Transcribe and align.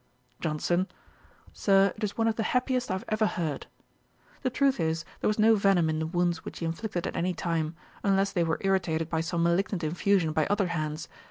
JOHNSON. 0.39 0.87
'Sir, 1.53 1.93
it 1.95 2.03
is 2.03 2.17
one 2.17 2.27
of 2.27 2.35
the 2.35 2.41
happiest 2.57 2.89
I 2.89 2.95
have 2.95 3.05
ever 3.09 3.27
heard.' 3.27 3.67
The 4.41 4.49
truth 4.49 4.79
is, 4.79 5.05
there 5.19 5.27
was 5.27 5.37
no 5.37 5.55
venom 5.55 5.91
in 5.91 5.99
the 5.99 6.07
wounds 6.07 6.43
which 6.43 6.57
he 6.57 6.65
inflicted 6.65 7.05
at 7.05 7.15
any 7.15 7.35
time, 7.35 7.75
unless 8.01 8.31
they 8.31 8.43
were 8.43 8.57
irritated 8.61 9.11
by 9.11 9.21
some 9.21 9.43
malignant 9.43 9.83
infusion 9.83 10.31
by 10.33 10.47
other 10.47 10.69
hands. 10.69 11.07